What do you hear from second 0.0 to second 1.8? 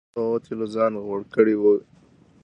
تا به هم په هغو تېلو ځان غوړ کړی و.